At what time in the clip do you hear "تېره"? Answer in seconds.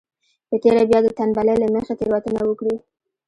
0.63-0.83